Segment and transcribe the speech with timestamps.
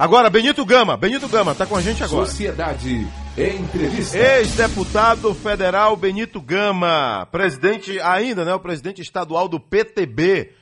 [0.00, 0.96] Agora, Benito Gama.
[0.96, 2.24] Benito Gama tá com a gente agora.
[2.24, 3.06] Sociedade
[3.36, 4.16] Entrevista.
[4.16, 7.28] Ex-deputado federal Benito Gama.
[7.30, 8.54] Presidente ainda, né?
[8.54, 10.54] O presidente estadual do PTB.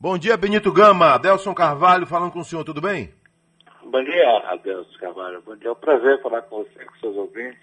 [0.00, 1.18] Bom dia, Benito Gama.
[1.18, 3.12] Delson Carvalho falando com o senhor, tudo bem?
[3.84, 5.42] Bom dia, Adelson Carvalho.
[5.44, 5.68] Bom dia.
[5.68, 7.60] É um prazer falar com você, com seus ouvintes.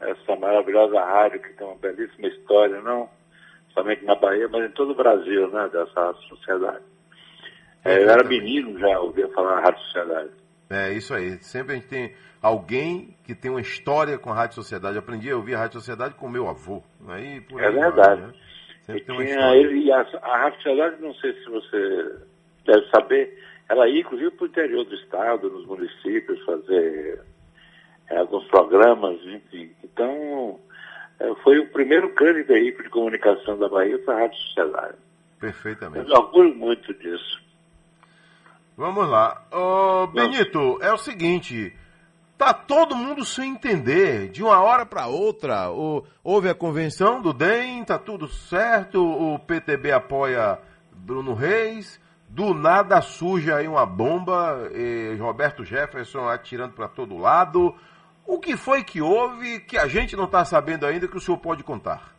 [0.00, 3.06] Essa maravilhosa rádio que tem uma belíssima história, não
[3.74, 6.84] somente na Bahia, mas em todo o Brasil, né, dessa sociedade.
[7.88, 10.30] É, eu era menino já, ouvia falar na Rádio Sociedade.
[10.70, 11.38] É, isso aí.
[11.42, 14.96] Sempre a gente tem alguém que tem uma história com a Rádio Sociedade.
[14.96, 16.82] Eu aprendi a ouvir a Rádio Sociedade com meu avô.
[17.08, 18.20] Aí, por é aí verdade.
[18.20, 18.34] Vai, né?
[18.82, 19.58] Sempre tem uma história.
[19.58, 22.16] Ele, e a, a Rádio Sociedade, não sei se você
[22.66, 23.38] deve saber,
[23.68, 27.22] ela ia inclusive para o interior do estado, nos municípios, fazer
[28.10, 29.70] é, alguns programas, enfim.
[29.82, 30.58] Então,
[31.20, 34.96] é, foi o primeiro grande veículo de comunicação da Bahia, foi a Rádio Sociedade.
[35.40, 36.10] Perfeitamente.
[36.10, 37.47] Eu orgulho muito disso.
[38.78, 39.42] Vamos lá.
[39.50, 41.76] Ô, Benito, é o seguinte.
[42.38, 44.28] Tá todo mundo sem entender.
[44.28, 49.36] De uma hora para outra, o, houve a convenção do DEM, tá tudo certo, o
[49.40, 50.60] PTB apoia
[50.92, 54.70] Bruno Reis, do nada surge aí uma bomba,
[55.18, 57.74] Roberto Jefferson atirando para todo lado.
[58.24, 61.38] O que foi que houve que a gente não está sabendo ainda que o senhor
[61.38, 62.17] pode contar?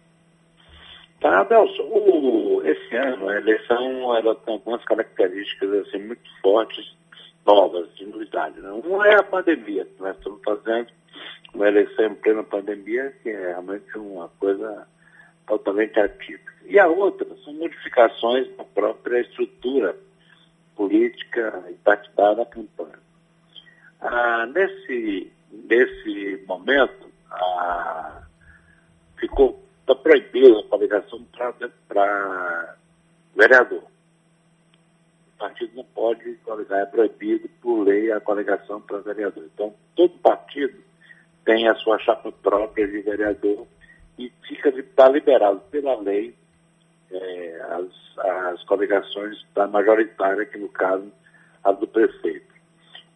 [1.19, 6.95] Tá, Adelson, o, esse ano a eleição ela tem algumas características assim, muito fortes,
[7.45, 8.59] novas, de novidade.
[8.61, 8.69] Né?
[8.85, 10.87] Uma é a pandemia, nós estamos fazendo
[11.53, 14.87] uma eleição em plena pandemia, que é realmente uma coisa
[15.47, 16.53] totalmente atípica.
[16.65, 19.97] E a outra são modificações na própria estrutura
[20.75, 22.99] política e partidária da campanha.
[23.99, 28.21] Ah, nesse, nesse momento, ah,
[29.17, 31.25] ficou está proibida a coligação
[31.87, 32.75] para
[33.35, 33.83] vereador.
[33.83, 39.43] O partido não pode coligar, é proibido por lei a coligação para vereador.
[39.53, 40.77] Então, todo partido
[41.43, 43.65] tem a sua chapa própria de vereador
[44.17, 46.35] e fica está liberado pela lei
[47.11, 51.11] é, as, as coligações da majoritária, que no caso
[51.63, 52.49] a do prefeito.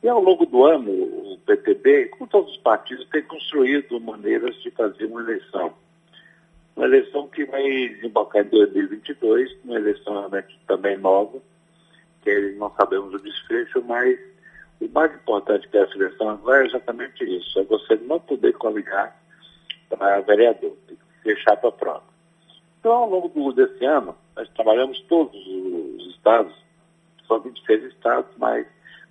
[0.02, 4.72] E ao longo do ano, o PTB, como todos os partidos, tem construído maneiras de
[4.72, 5.74] fazer uma eleição
[6.76, 11.40] uma eleição que vai desembocar em 2022, uma eleição realmente também nova,
[12.22, 14.20] que não sabemos o desfecho, mas
[14.82, 19.16] o mais importante dessa eleição agora é exatamente isso, é você não poder coligar
[19.90, 22.04] para vereador, tem que fechar para prova.
[22.80, 26.54] Então, ao longo desse ano, nós trabalhamos todos os estados,
[27.28, 28.66] são 26 estados, mas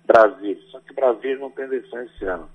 [0.05, 2.49] Brasília, só que Brasília não tem eleição esse ano.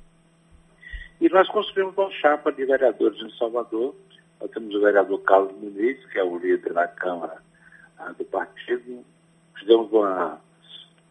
[1.21, 3.95] E nós construímos uma chapa de vereadores em Salvador,
[4.41, 7.39] nós temos o vereador Carlos Muniz, que é o líder da Câmara
[7.99, 9.05] ah, do partido.
[9.59, 10.41] Fizemos uma,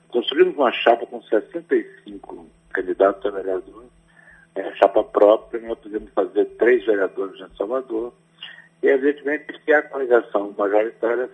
[0.09, 3.85] construímos uma chapa com 65 candidatos a vereador,
[4.55, 8.13] é, chapa própria, nós podemos fazer três vereadores em Salvador.
[8.81, 11.29] E, evidentemente, que a coligação majoritária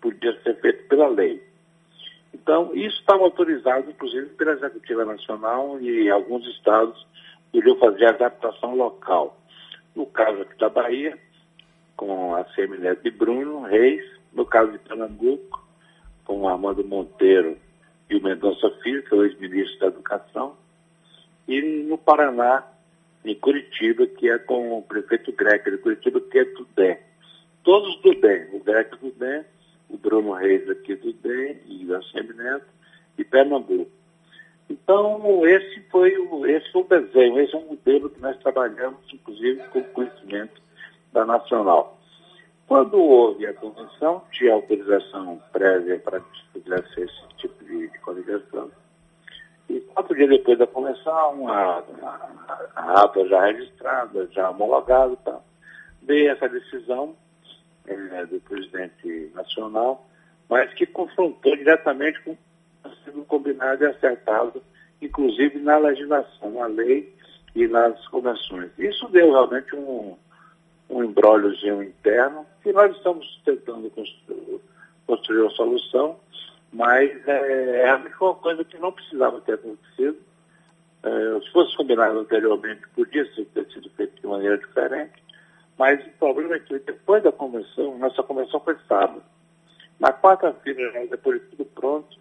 [0.00, 1.42] podia ser feita pela lei.
[2.32, 7.06] Então, isso estava autorizado, inclusive, pela Executiva Nacional e alguns estados
[7.52, 9.36] podiam fazer adaptação local.
[9.94, 11.18] No caso aqui da Bahia,
[11.96, 15.62] com a Semineto de Bruno Reis, no caso de Pernambuco,
[16.24, 17.56] com o Armando Monteiro
[18.08, 20.56] e o Mendonça Filho, que é o ex-ministro da Educação,
[21.46, 22.64] e no Paraná,
[23.24, 26.98] em Curitiba, que é com o prefeito Greco de Curitiba, que é do DEM.
[27.62, 29.44] Todos do DEM, o Greco do DEM,
[29.88, 32.66] o Bruno Reis aqui do DEM e o Semineto,
[33.18, 33.90] e Pernambuco.
[34.68, 39.00] Então, esse foi, o, esse foi o desenho, esse é o modelo que nós trabalhamos,
[39.12, 40.60] inclusive, com conhecimento
[41.12, 41.98] da Nacional.
[42.66, 48.70] Quando houve a convenção, tinha autorização prévia para que pudesse esse tipo de, de coligação.
[49.68, 52.28] E quatro dias depois da convenção, a, a,
[52.74, 55.40] a ata já registrada, já homologada, tá,
[56.02, 57.14] veio essa decisão
[57.86, 60.06] é, do presidente nacional,
[60.48, 62.36] mas que confrontou diretamente com
[63.24, 64.62] combinado e acertado,
[65.00, 67.14] inclusive na legislação, na lei
[67.54, 68.70] e nas convenções.
[68.78, 70.16] Isso deu realmente um,
[70.88, 73.90] um interno que nós estamos tentando
[75.06, 76.16] construir, uma solução,
[76.72, 80.16] mas é, realmente foi uma coisa que não precisava ter acontecido.
[81.02, 85.22] É, se fosse combinado anteriormente, podia ter sido feito de maneira diferente,
[85.76, 89.22] mas o problema é que depois da convenção, nossa convenção foi sábado.
[89.98, 92.18] Na quarta-feira, depois de tudo pronto,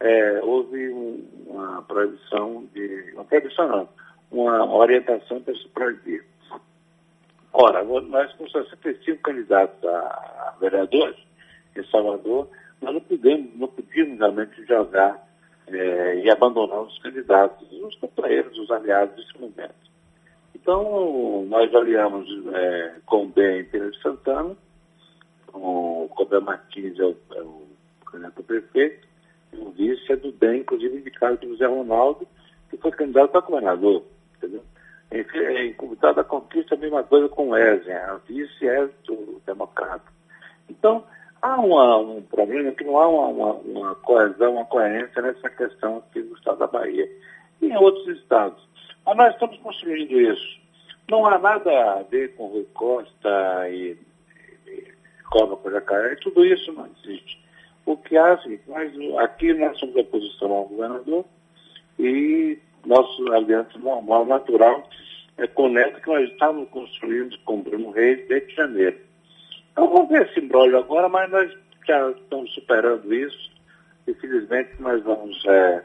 [0.00, 3.12] é, houve um, uma proibição de.
[3.14, 3.88] Uma proibição não,
[4.30, 6.24] uma orientação para se proibir.
[7.52, 11.16] Ora, nós com 65 candidatos a vereadores
[11.76, 12.48] em Salvador,
[12.80, 15.26] nós não podemos, não podíamos realmente jogar
[15.66, 19.88] é, e abandonando os candidatos, os companheiros, os aliados nesse momento.
[20.54, 24.56] Então, nós aliamos é, com o bem Pereira de Santana,
[25.46, 27.66] com o Cobra Martins é o, é o
[28.06, 29.07] candidato prefeito,
[29.78, 32.26] vice é do bem, inclusive indicado pelo José Ronaldo,
[32.68, 34.02] que foi candidato a governador,
[34.36, 34.62] entendeu?
[35.12, 39.40] Enfim, em Comitado da Conquista, a mesma coisa com o Ezen, a vice é do
[39.46, 40.04] democrata.
[40.68, 41.04] Então,
[41.40, 45.98] há uma, um problema que não há uma, uma, uma, coesão, uma coerência nessa questão
[45.98, 47.08] aqui do Estado da Bahia
[47.62, 48.62] e em outros estados.
[49.06, 50.60] Mas nós estamos construindo isso.
[51.08, 53.96] Não há nada a ver com Rui Costa e,
[54.66, 54.92] e, e
[55.30, 57.47] com Jacaré, tudo isso não existe.
[57.88, 61.24] O que assim, nós, aqui nós somos oposição ao governador
[61.98, 64.86] e nosso aliança normal, natural,
[65.38, 68.98] é Neto que nós estamos construindo com Bruno Reis desde janeiro.
[69.72, 71.50] Então vamos ver esse embrólio agora, mas nós
[71.86, 73.50] já estamos superando isso.
[74.06, 75.82] E felizmente nós vamos é,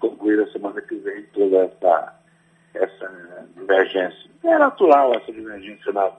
[0.00, 2.20] concluir a semana que vem toda essa,
[2.74, 4.30] essa divergência.
[4.44, 6.14] É natural essa divergência lá.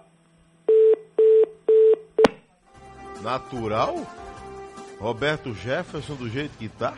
[3.22, 3.96] Natural?
[5.00, 6.94] Roberto Jefferson do jeito que tá?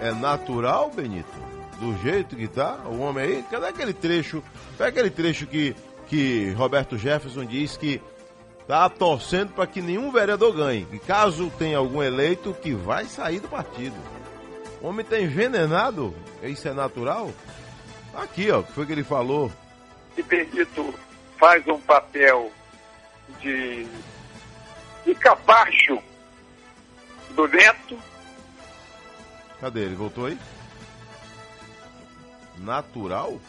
[0.00, 1.28] É natural, Benito?
[1.80, 2.76] Do jeito que tá?
[2.86, 3.44] O homem aí?
[3.50, 4.42] Cadê aquele trecho?
[4.78, 5.74] Pega aquele trecho que,
[6.06, 8.00] que Roberto Jefferson diz que
[8.66, 10.86] tá torcendo para que nenhum vereador ganhe.
[10.92, 13.96] E caso tenha algum eleito, que vai sair do partido.
[14.80, 16.14] O homem tá envenenado?
[16.42, 17.30] Isso é natural?
[18.14, 19.50] Aqui, ó, foi o que ele falou.
[20.16, 20.94] E Benito
[21.38, 22.50] faz um papel
[23.40, 23.86] de,
[25.04, 25.98] de capacho
[27.40, 27.98] do Neto.
[29.60, 29.94] Cadê ele?
[29.94, 30.38] Voltou aí?
[32.58, 33.40] Natural?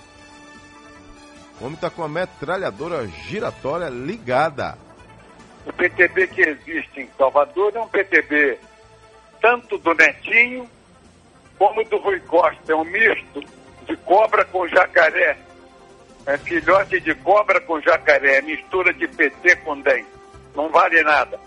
[1.60, 4.78] O homem tá com a metralhadora giratória ligada.
[5.66, 8.58] O PTB que existe em Salvador é um PTB
[9.42, 10.70] tanto do Netinho
[11.58, 12.72] como do Rui Costa.
[12.72, 13.44] É um misto
[13.86, 15.38] de cobra com jacaré.
[16.26, 18.38] É filhote de cobra com jacaré.
[18.38, 20.06] É mistura de PT com DEM.
[20.56, 21.40] Não vale nada.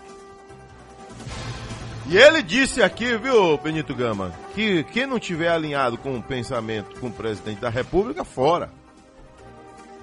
[2.07, 6.99] E ele disse aqui, viu, Benito Gama, que quem não tiver alinhado com o pensamento
[6.99, 8.69] com o presidente da República, fora.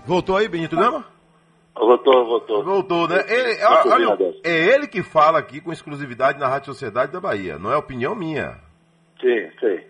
[0.04, 1.06] Voltou aí, Benito Gama?
[1.74, 2.64] Voltou, voltou.
[2.64, 3.24] Voltou, né?
[3.28, 7.72] Ele, olha, é ele que fala aqui com exclusividade na Rádio Sociedade da Bahia, não
[7.72, 8.58] é opinião minha.
[9.20, 9.80] Sim, sim.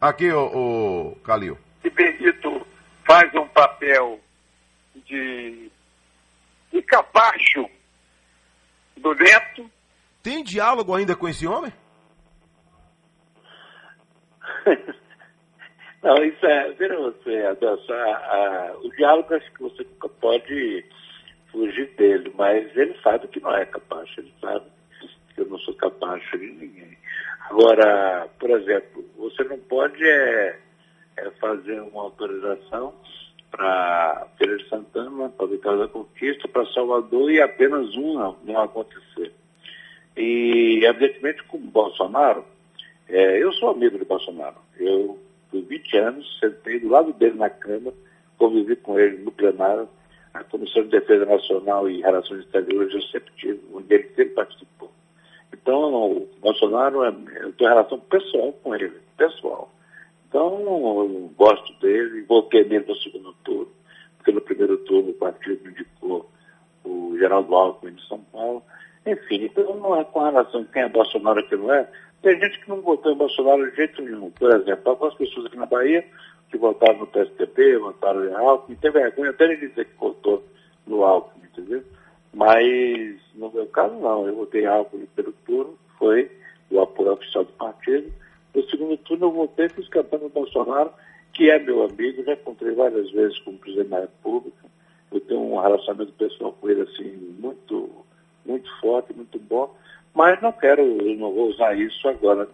[0.00, 1.56] Aqui, o, o Calil.
[1.84, 2.66] E Benito
[3.06, 4.18] faz um papel
[5.06, 5.70] de,
[6.72, 7.64] de capacho
[8.96, 9.70] do Neto.
[10.22, 11.72] Tem diálogo ainda com esse homem?
[16.02, 20.84] Não, isso é, veja você, Adelson, a, a, o diálogo acho que você nunca pode
[21.52, 24.64] fugir dele, mas ele sabe que não é capaz, ele sabe
[25.34, 26.96] que eu não sou capaz de ninguém.
[27.50, 30.58] Agora, por exemplo, você não pode é,
[31.18, 32.94] é fazer uma autorização
[33.50, 39.34] para Feira de Santana, para Vitória da Conquista, para Salvador e apenas uma não acontecer.
[40.16, 42.44] E, evidentemente, com Bolsonaro,
[43.08, 44.56] é, eu sou amigo de Bolsonaro.
[44.78, 45.18] Eu,
[45.50, 47.94] por 20 anos, sentei do lado dele na Câmara,
[48.38, 49.88] convivi com ele no plenário,
[50.32, 54.90] a Comissão de Defesa Nacional e Relações Exteriores eu sempre tive, onde ele sempre participou.
[55.52, 57.08] Então, o Bolsonaro, é,
[57.40, 59.70] eu tenho relação pessoal com ele, pessoal.
[60.28, 63.68] Então, eu gosto dele, votei nele no segundo turno,
[64.16, 66.30] porque no primeiro turno o partido indicou
[66.84, 67.89] o Geraldo Alckmin.
[69.30, 71.88] Enfim, então não é com relação a quem é Bolsonaro e quem não é.
[72.20, 74.30] Tem gente que não votou em Bolsonaro de jeito nenhum.
[74.32, 76.04] Por exemplo, algumas pessoas aqui na Bahia
[76.50, 80.44] que votaram no PSDB, votaram em Alckmin, tem vergonha até de dizer que votou
[80.84, 81.84] no Alckmin, entendeu?
[82.34, 84.26] Mas, no meu caso, não.
[84.26, 86.30] Eu votei Alckmin no primeiro turno, foi
[86.70, 88.12] o apoio oficial do partido.
[88.52, 90.92] No segundo turno, eu votei fiz campanha do Bolsonaro,
[91.32, 94.68] que é meu amigo, já encontrei várias vezes como presidente da República.
[95.12, 98.04] Eu tenho um relacionamento pessoal com ele, assim, muito,
[98.44, 99.74] muito forte, muito bom.
[100.14, 102.46] Mas não quero, eu não vou usar isso agora.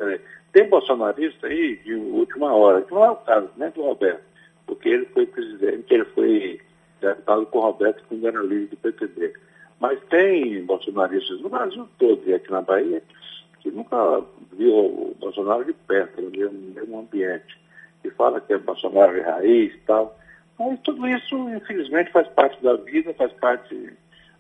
[0.52, 4.22] Tem bolsonarista aí de última hora, que não é o caso, nem do Roberto,
[4.66, 6.60] porque ele foi presidente, ele foi
[7.00, 9.32] deputado com o Roberto quando era líder do PTB.
[9.80, 13.02] Mas tem bolsonaristas no Brasil todo e aqui na Bahia
[13.66, 17.58] que nunca viu o Bolsonaro de perto, no mesmo, ambiente.
[18.04, 20.16] E fala que é Bolsonaro de raiz e tal.
[20.56, 23.92] Mas tudo isso, infelizmente, faz parte da vida, faz parte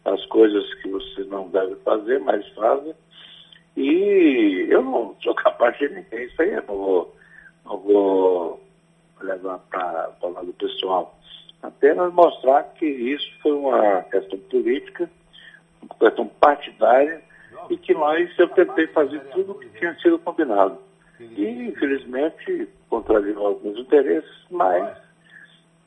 [0.06, 2.94] das coisas que você não deve fazer, mas fazem.
[3.76, 7.16] E eu não sou capaz de ninguém, isso aí eu não vou,
[7.64, 8.60] não vou
[9.20, 11.18] levar para o lado pessoal.
[11.60, 15.10] Apenas mostrar que isso foi uma questão política,
[15.82, 17.20] uma questão partidária,
[17.68, 20.78] e que nós, eu tentei fazer tudo o que tinha sido combinado.
[21.18, 24.96] E, infelizmente, contrariou alguns interesses, mas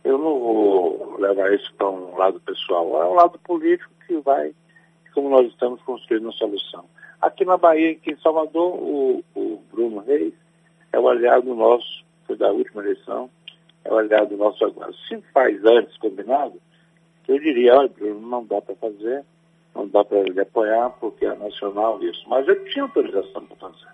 [0.04, 4.52] eu não vou levar isso para um lado pessoal, é um lado político que vai,
[5.14, 6.84] como nós estamos construindo uma solução.
[7.22, 10.34] Aqui na Bahia, aqui em Salvador, o, o Bruno Reis
[10.92, 13.30] é o aliado nosso, foi da última eleição,
[13.86, 14.92] é o aliado nosso agora.
[15.08, 16.60] Se faz antes combinado,
[17.28, 19.24] eu diria, olha, Bruno, não dá para fazer,
[19.76, 22.28] não dá para ele apoiar, porque é nacional isso.
[22.28, 23.90] Mas eu tinha autorização para fazer.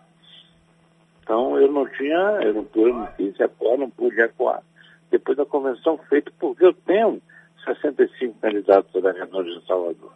[1.21, 4.63] Então eu não tinha, eu não, eu não quis recuar, não pude recuar.
[5.11, 7.21] Depois da convenção feita, porque eu tenho
[7.65, 10.13] 65 candidatos a vereadores em Salvador.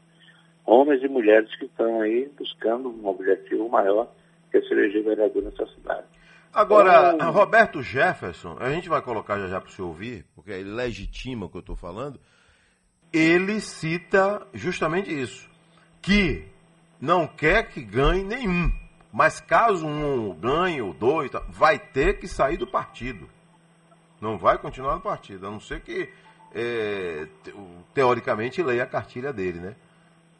[0.65, 4.07] Homens e mulheres que estão aí buscando um objetivo maior,
[4.51, 6.05] que é se eleger vereador nessa cidade.
[6.53, 10.51] Agora, então, Roberto Jefferson, a gente vai colocar já já para o senhor ouvir, porque
[10.51, 12.19] ele legitima o que eu estou falando,
[13.13, 15.49] ele cita justamente isso,
[16.01, 16.43] que
[16.99, 18.71] não quer que ganhe nenhum,
[19.11, 23.29] mas caso um ganhe ou dois, vai ter que sair do partido.
[24.19, 26.09] Não vai continuar no partido, a não ser que
[26.53, 27.27] é,
[27.93, 29.75] teoricamente leia a cartilha dele, né?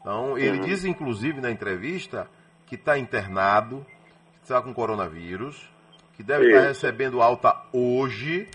[0.00, 0.64] Então, ele uhum.
[0.64, 2.28] diz, inclusive, na entrevista,
[2.66, 3.84] que está internado,
[4.38, 5.70] que está com coronavírus,
[6.14, 8.48] que deve estar tá recebendo alta hoje,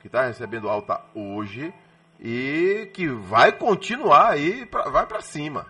[0.00, 1.72] que está recebendo alta hoje,
[2.20, 5.66] e que vai continuar aí, pra, vai para cima.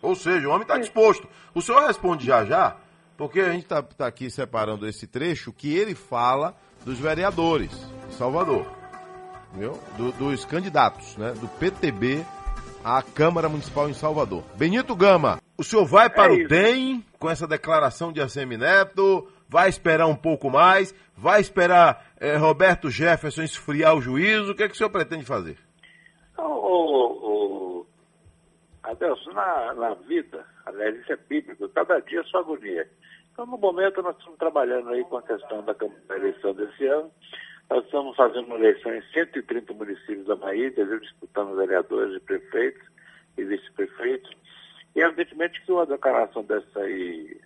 [0.00, 1.28] Ou seja, o homem está disposto.
[1.54, 2.76] O senhor responde já já,
[3.16, 7.70] porque a gente está tá aqui separando esse trecho que ele fala dos vereadores
[8.08, 8.77] de Salvador,
[9.54, 9.78] viu?
[9.96, 11.32] Do, dos candidatos, né?
[11.32, 12.24] Do PTB
[12.84, 14.42] à Câmara Municipal em Salvador.
[14.56, 19.28] Benito Gama, o senhor vai para é o DEM com essa declaração de Assemineto?
[19.48, 20.94] Vai esperar um pouco mais?
[21.16, 24.52] Vai esperar é, Roberto Jefferson esfriar o juízo?
[24.52, 25.56] O que, é que o senhor pretende fazer?
[26.36, 27.67] O, o,
[28.88, 32.88] Adelson, na, na vida, aliás, isso é bíblico, cada dia é sua agonia.
[33.32, 35.76] Então, no momento, nós estamos trabalhando aí com a questão da,
[36.16, 37.10] eleição desse ano.
[37.68, 42.82] Nós estamos fazendo uma eleição em 130 municípios da Bahia, dizer, disputando vereadores e prefeitos
[43.36, 44.34] e vice-prefeitos.
[44.96, 47.38] E, evidentemente, que uma declaração dessa aí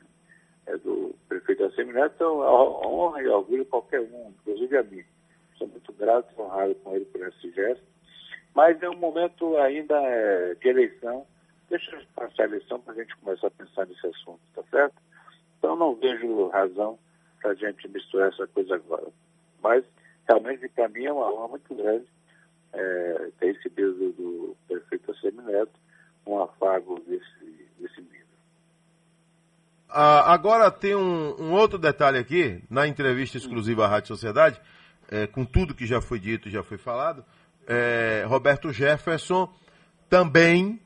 [0.66, 5.04] é do prefeito Assemineto, então, honra e orgulho qualquer um, inclusive a mim.
[5.58, 7.84] Sou muito grato e honrado com ele por esse gesto.
[8.54, 11.26] Mas é um momento ainda é, de eleição.
[11.72, 14.94] Deixa eu passar a eleição para a gente começar a pensar nesse assunto, tá certo?
[15.56, 16.98] Então não vejo razão
[17.40, 19.06] para a gente misturar essa coisa agora.
[19.62, 19.82] Mas
[20.28, 22.04] realmente para mim é uma honra muito grande
[22.74, 25.72] é, ter recebido do, do prefeito Semineto
[26.26, 28.06] um afago desse, desse.
[29.88, 34.60] Ah, agora tem um, um, outro detalhe aqui, na entrevista exclusiva à Rádio Sociedade,
[35.10, 37.24] é, com tudo que já foi dito e já foi falado,
[37.66, 39.50] é, Roberto Jefferson
[40.10, 40.78] também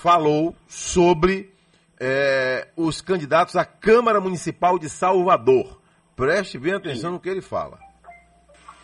[0.00, 1.52] falou sobre
[1.98, 5.80] é, os candidatos à Câmara Municipal de Salvador.
[6.14, 7.14] Preste bem atenção Sim.
[7.14, 7.78] no que ele fala.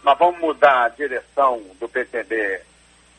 [0.03, 2.61] Nós vamos mudar a direção do PTB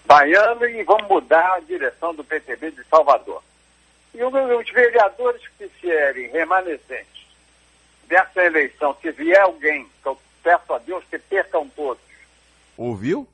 [0.06, 3.42] baiano e vamos mudar a direção do PTB de Salvador.
[4.14, 7.26] E os vereadores que fierem remanescentes
[8.08, 12.04] dessa eleição, se vier alguém, que eu peço a Deus que percam todos.
[12.78, 13.28] Ouviu?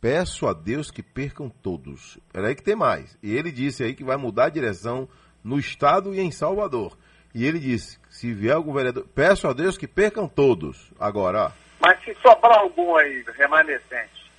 [0.00, 2.18] Peço a Deus que percam todos.
[2.32, 3.18] Peraí que tem mais.
[3.22, 5.06] E ele disse aí que vai mudar a direção
[5.44, 6.96] no estado e em Salvador.
[7.34, 10.90] E ele disse, se vier algum vereador, peço a Deus que percam todos.
[10.98, 11.50] Agora, ó.
[11.80, 14.30] Mas se sobrar algum aí remanescente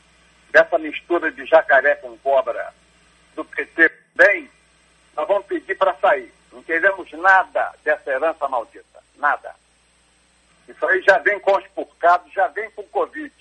[0.52, 2.74] dessa mistura de jacaré com cobra
[3.36, 4.50] do PT bem,
[5.16, 6.34] nós vamos pedir para sair.
[6.52, 9.00] Não queremos nada dessa herança maldita.
[9.18, 9.54] Nada.
[10.68, 13.34] Isso aí já vem conspurcado, já vem com Covid,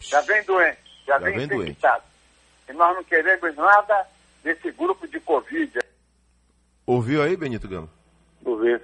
[0.00, 2.04] já vem doente já, já vem, vem infectado.
[2.68, 4.06] E nós não queremos nada
[4.42, 5.78] desse grupo de Covid.
[6.86, 7.88] Ouviu aí, Benito Gama?
[8.44, 8.80] Ouvi.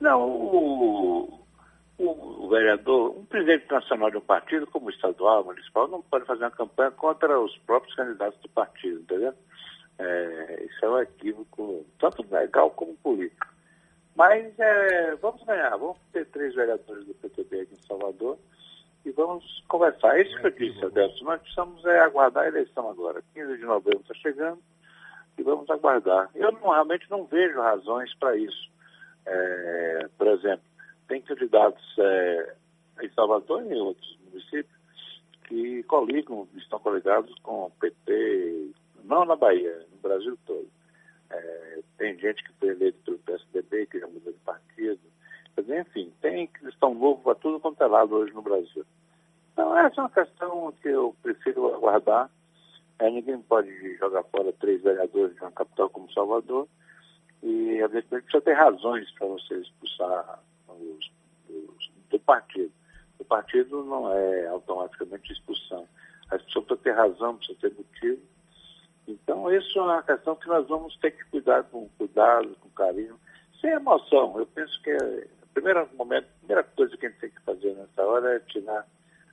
[0.00, 1.40] Não, o,
[1.98, 6.44] o, o, vereador, um presidente nacional de um partido, como estadual, municipal, não pode fazer
[6.44, 9.32] uma campanha contra os próprios candidatos do partido, entendeu?
[9.98, 13.46] É, isso é um equívoco, tanto legal como político.
[14.16, 18.38] Mas é, vamos ganhar, vamos ter três vereadores do PTB aqui em Salvador
[19.04, 20.18] e vamos conversar.
[20.18, 21.24] É isso que eu disse, Adelson.
[21.24, 23.22] Nós precisamos é, aguardar a eleição agora.
[23.34, 24.58] 15 de novembro está chegando
[25.36, 26.30] e vamos aguardar.
[26.34, 28.70] Eu não, realmente não vejo razões para isso.
[29.26, 30.64] É, por exemplo,
[31.08, 32.54] tem candidatos é,
[33.02, 34.74] em Salvador e em outros municípios
[35.44, 38.70] que coligam, estão coligados com o PT,
[39.04, 40.66] não na Bahia, no Brasil todo.
[41.30, 45.00] É, tem gente que foi eleito pelo PSDB, que já mudou de partido,
[45.80, 48.84] enfim, tem cristão novo para tudo quanto é lado hoje no Brasil.
[49.52, 52.28] Então, essa é uma questão que eu prefiro aguardar.
[52.98, 56.68] É, ninguém pode jogar fora três vereadores de uma capital como Salvador.
[57.42, 61.10] E, gente precisa ter razões para você expulsar os,
[61.48, 62.72] os, do partido.
[63.18, 65.86] o partido não é automaticamente expulsão.
[66.30, 68.22] A pessoa precisa ter razão, precisa ter motivo.
[69.06, 73.20] Então, isso é uma questão que nós vamos ter que cuidar com cuidado, com carinho,
[73.60, 74.38] sem emoção.
[74.38, 77.40] Eu penso que é, a primeira, momento, a primeira coisa que a gente tem que
[77.42, 78.84] fazer nessa hora é tirar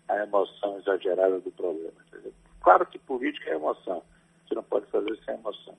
[0.07, 1.91] a emoção exagerada do problema.
[2.61, 4.03] Claro que política é emoção.
[4.47, 5.75] Você não pode fazer sem emoção.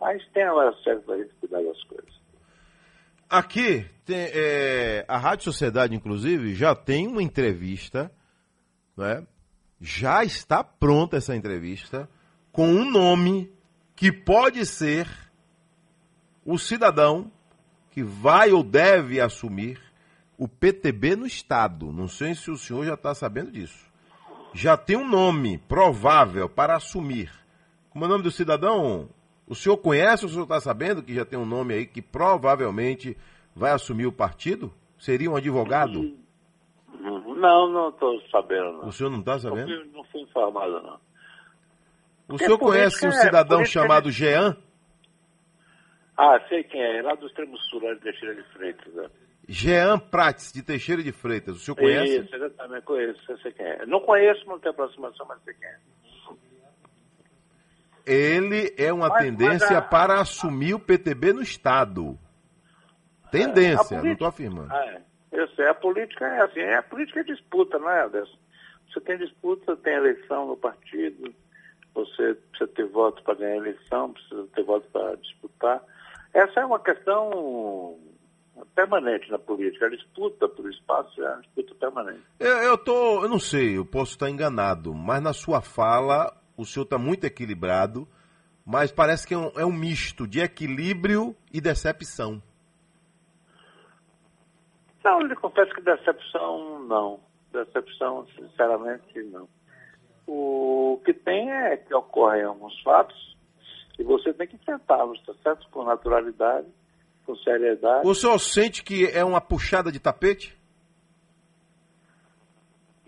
[0.00, 2.22] Mas tem a hora certa para a gente cuidar das coisas.
[3.28, 8.10] Aqui, tem, é, a Rádio Sociedade, inclusive, já tem uma entrevista,
[8.96, 9.26] né?
[9.80, 12.08] já está pronta essa entrevista,
[12.50, 13.52] com um nome
[13.94, 15.06] que pode ser
[16.44, 17.30] o cidadão
[17.92, 19.78] que vai ou deve assumir
[20.36, 21.92] o PTB no Estado.
[21.92, 23.86] Não sei se o senhor já está sabendo disso.
[24.54, 27.30] Já tem um nome provável para assumir.
[27.90, 29.08] Como é o nome do cidadão?
[29.46, 33.16] O senhor conhece, o senhor está sabendo que já tem um nome aí que provavelmente
[33.54, 34.72] vai assumir o partido?
[34.98, 36.16] Seria um advogado?
[36.98, 38.72] Não, não estou sabendo.
[38.78, 38.88] Não.
[38.88, 39.68] O senhor não está sabendo?
[39.68, 40.98] Não fui, não fui informado, não.
[42.28, 44.56] O senhor conhece um é, cidadão chamado Jean?
[46.24, 48.94] Ah, sei quem é, lá do extremo sul, lá de Teixeira de Freitas.
[48.94, 49.10] Né?
[49.48, 51.56] Jean Prates, de Teixeira de Freitas.
[51.56, 52.20] O senhor conhece?
[52.20, 53.86] Isso, exatamente, conheço, sei quem é.
[53.86, 55.76] Não conheço, não tenho aproximação, mas sei quem é.
[58.04, 62.18] Ele é uma Mas- tendência mas a- para assumir o PTB no Estado.
[63.30, 64.72] Tendência, política- não estou afirmando.
[64.72, 65.02] Ah, é.
[65.32, 68.36] Eu sei, a política é assim, é, a política é disputa, não é, Adelson?
[68.92, 71.32] Você tem disputa, tem eleição no partido,
[71.94, 75.82] você precisa ter voto para ganhar a eleição, precisa ter voto para disputar.
[76.32, 77.98] Essa é uma questão
[78.74, 79.86] permanente na política.
[79.86, 82.24] A disputa por espaço é uma disputa permanente.
[82.38, 86.84] Eu, tô, eu não sei, eu posso estar enganado, mas na sua fala o senhor
[86.84, 88.06] está muito equilibrado,
[88.64, 92.42] mas parece que é um, é um misto de equilíbrio e decepção.
[95.04, 97.20] Não, eu lhe confesso que decepção não.
[97.52, 99.48] Decepção, sinceramente, não.
[100.26, 103.31] O que tem é que ocorrem alguns fatos
[104.02, 105.68] e você tem que enfrentá-los, tá certo?
[105.70, 106.66] Com naturalidade,
[107.24, 108.06] com seriedade.
[108.06, 110.58] O senhor sente que é uma puxada de tapete?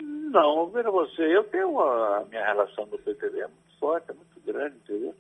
[0.01, 4.15] Não, veja você, eu tenho a, a minha relação do PTB é muito forte, é
[4.15, 5.15] muito grande, entendeu?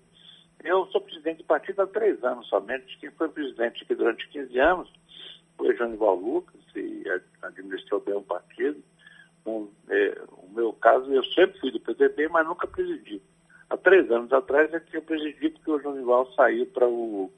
[0.62, 2.96] Eu sou presidente do partido há três anos somente.
[2.98, 4.92] Quem foi presidente aqui durante 15 anos
[5.56, 7.04] foi Janival Lucas e
[7.42, 8.80] administrou bem o partido.
[9.44, 13.20] Um, é, o meu caso, eu sempre fui do PTB, mas nunca presidi.
[13.74, 17.28] Há três anos atrás é que eu presidi porque o Janival saiu para o.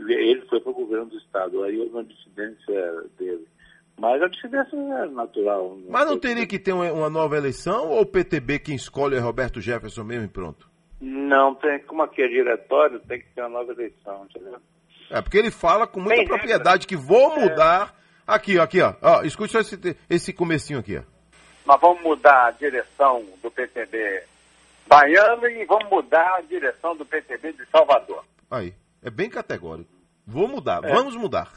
[0.00, 1.62] Ele foi para o governo do Estado.
[1.62, 3.46] Aí houve uma dissidência dele.
[3.96, 5.78] Mas a dissidência é natural.
[5.88, 9.60] Mas não teria que ter uma, nova eleição ou o PTB quem escolhe é Roberto
[9.60, 10.68] Jefferson mesmo e pronto?
[11.00, 14.58] Não, tem, como aqui é diretório, tem que ter uma nova eleição, entendeu?
[15.08, 17.94] É, porque ele fala com muita Tem propriedade que vou mudar.
[18.26, 18.94] Aqui, ó, aqui, ó.
[19.00, 19.78] ó escute só esse,
[20.08, 21.02] esse comecinho aqui, ó.
[21.64, 24.30] Nós vamos mudar a direção do PTB
[24.90, 28.24] baiano e vamos mudar a direção do PTB de Salvador.
[28.50, 28.74] Aí.
[29.02, 29.90] É bem categórico.
[30.26, 30.92] Vou mudar, É.
[30.92, 31.48] vamos mudar.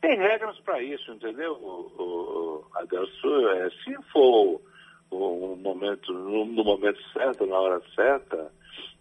[0.00, 3.48] Tem regras para isso, entendeu, o, o, Adelso?
[3.50, 4.60] É, se for
[5.10, 8.50] o momento, no, no momento certo, na hora certa,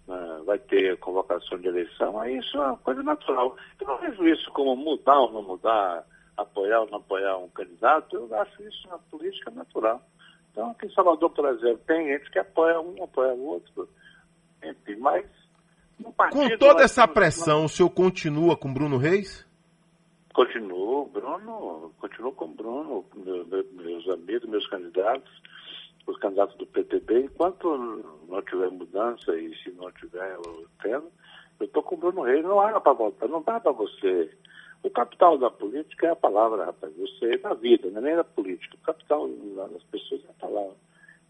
[0.08, 3.56] né, vai ter convocação de eleição, aí isso é uma coisa natural.
[3.80, 6.04] Eu não vejo isso como mudar ou não mudar,
[6.36, 10.02] apoiar ou não apoiar um candidato, eu acho isso uma política natural.
[10.58, 13.88] Então, aqui em Salvador, por exemplo, tem gente que apoia um, apoia o outro,
[14.63, 15.24] enfim, mas
[16.15, 16.50] partido...
[16.50, 19.46] Com toda essa pressão, o senhor continua com Bruno Reis?
[20.34, 25.30] Continuo, Bruno, continuo com o Bruno, meu- meu- meus amigos, meus candidatos,
[26.08, 27.78] os candidatos do PTB, enquanto
[28.28, 31.12] não tiver mudança e se não tiver eu tendo,
[31.60, 34.32] eu estou com o Bruno Reis, não há para voltar, não dá para você.
[34.84, 38.24] O capital da política é a palavra, rapaz, você da vida, não é nem da
[38.24, 40.76] política, o capital das pessoas é a palavra.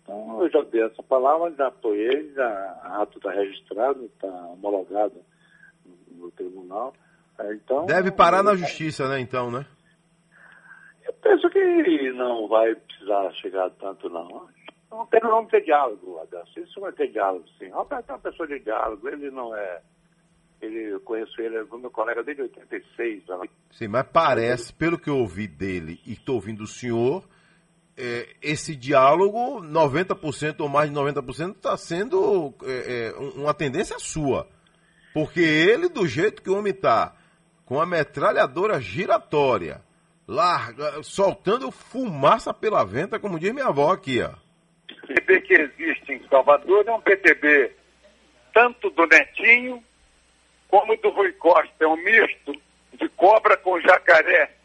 [0.03, 2.47] Então eu já dei essa palavra, já apoiei, já,
[2.83, 5.15] a ato está registrado, está homologado
[6.11, 6.93] no, tribunal.
[7.39, 9.65] É, Então, Deve parar na justiça, né, então, né?
[11.07, 14.47] eu penso que não vai precisar chegar tanto, não.
[14.91, 16.59] Não tem, não ter diálogo, Adelson.
[16.61, 17.69] Isso vai ter diálogo, sim.
[17.69, 19.07] Roberto é uma pessoa de diálogo.
[19.07, 19.81] Ele não é...
[20.61, 23.23] Ele, eu conheço ele, é meu colega desde 86.
[23.27, 23.37] né?
[23.71, 27.23] Sim, mas parece, pelo que eu ouvi dele e estou ouvindo do senhor,
[27.95, 33.99] é, esse diálogo, 90% ou mais de 90%, está sendo é, é, um- uma tendência
[33.99, 34.47] sua.
[35.13, 37.15] Porque ele, do jeito que o homem está,
[37.65, 39.81] com a metralhadora giratória,
[40.27, 44.29] larga, soltando fumaça pela venta, como diz minha avó aqui, ó.
[44.29, 47.71] O PTB que existe em Salvador é um PTB
[48.53, 49.83] tanto do Netinho
[50.67, 51.71] como do Rui Costa.
[51.79, 52.53] É um misto
[52.93, 54.55] de cobra com jacaré.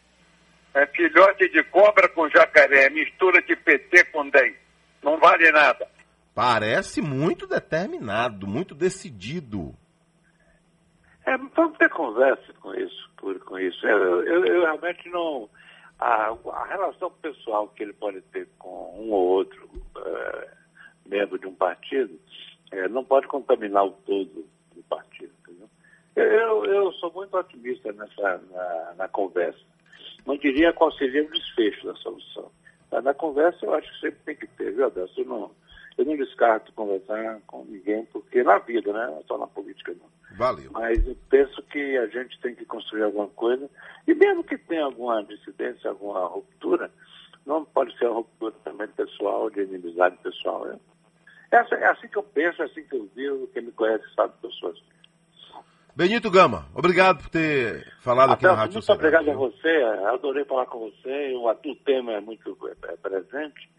[0.73, 4.55] É filhote de cobra com jacaré, mistura de PT com DEM.
[5.03, 5.87] Não vale nada.
[6.33, 9.75] Parece muito determinado, muito decidido.
[11.25, 13.85] É, vamos ter conversa com isso, por, com isso.
[13.85, 15.49] Eu, eu, eu realmente não.
[15.99, 20.49] A, a, relação pessoal que ele pode ter com um ou outro é,
[21.05, 22.19] membro de um partido
[22.71, 24.45] é, não pode contaminar o todo?
[26.23, 29.59] Eu, eu sou muito otimista nessa, na, na conversa.
[30.25, 32.51] Não diria qual seria o desfecho da solução.
[32.91, 35.21] Mas na conversa eu acho que sempre tem que ter, viu, Adelson?
[35.21, 35.51] Eu não,
[35.97, 39.07] eu não descarto conversar com ninguém, porque na vida, né?
[39.07, 40.37] Não é só na política não.
[40.37, 40.71] Valeu.
[40.71, 43.69] Mas eu penso que a gente tem que construir alguma coisa,
[44.07, 46.91] e mesmo que tenha alguma dissidência, alguma ruptura,
[47.45, 50.65] não pode ser uma ruptura também pessoal, de inimizade pessoal.
[50.65, 50.79] Né?
[51.51, 54.33] Essa, é assim que eu penso, é assim que eu vivo, quem me conhece sabe
[54.39, 54.92] que eu sou assim.
[55.95, 60.43] Benito Gama, obrigado por ter falado Até, aqui na Rádio Muito obrigado a você, adorei
[60.45, 63.69] falar com você, o, o tema é muito é, presente,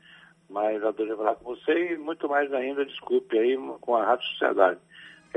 [0.48, 4.79] mas adorei falar com você e muito mais ainda, desculpe aí, com a Rádio Sociedade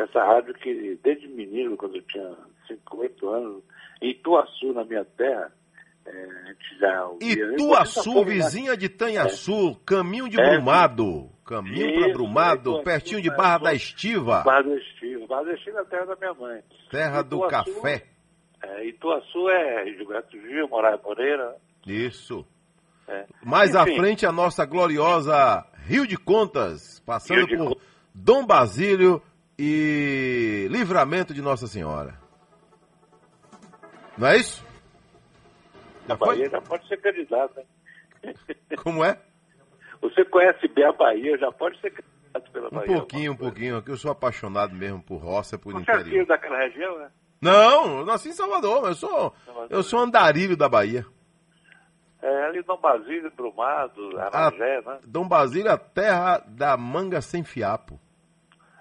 [0.02, 2.36] essa rádio que, desde menino, quando eu tinha
[2.68, 3.64] 5, 8 anos,
[4.02, 5.52] em Ituaçu, na minha terra,
[6.08, 7.54] é.
[7.54, 9.86] Ituaçu, vizinha de Tanhaçu, é.
[9.86, 11.30] caminho de é, Brumado.
[11.46, 14.42] Caminho para Brumado, Ituaçu, pertinho de Barra da Estiva.
[14.44, 15.28] Barra da Estiva.
[15.28, 16.64] Barra da Estiva é a terra da minha mãe.
[16.92, 18.06] Terra Ituaçu, do café.
[18.62, 21.56] É, Ituaçu é Gilberto Gil, Moraes Moreira.
[21.86, 22.46] Isso.
[23.08, 23.26] É.
[23.42, 27.78] Mais Enfim, à frente a nossa gloriosa Rio de Contas, passando de por
[28.14, 29.22] Dom Basílio
[29.58, 32.20] e livramento de Nossa Senhora.
[34.18, 34.67] Não é isso?
[36.10, 38.34] A Bahia já pode ser candidato, né?
[38.84, 39.20] Como é?
[40.02, 42.92] Você conhece bem a Bahia, já pode ser candidato pela um Bahia.
[42.92, 46.04] Um pouquinho, um pouquinho, que eu sou apaixonado mesmo por roça, por Você interior.
[46.04, 47.12] Você é filho daquela região, né?
[47.42, 49.68] Não, eu nasci em Salvador, mas eu sou, Salvador.
[49.70, 51.06] eu sou andarilho da Bahia.
[52.22, 55.00] É, ali Dom Basílio, Brumado, Aragé, a, né?
[55.06, 58.00] Dom Basílio, a terra da manga sem fiapo.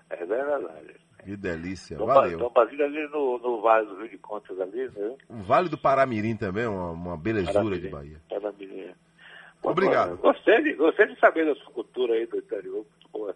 [0.08, 0.95] É verdade.
[1.26, 2.38] Que delícia, Dom valeu.
[2.38, 5.16] Dom Basílio ali no, no Vale do Rio de Contas ali, né?
[5.28, 8.22] O Vale do Paramirim também, uma, uma belezura Paramirim, de Bahia.
[8.30, 8.94] Paramirim.
[9.60, 10.18] Obrigado.
[10.18, 13.34] Gostei de, gostei de saber da sua cultura aí do interior, muito boa.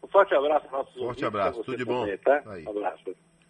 [0.00, 2.02] Um forte abraço, nossos Forte abraço, tudo de bom.
[2.02, 2.42] Também, tá?
[2.46, 3.16] Um abraço.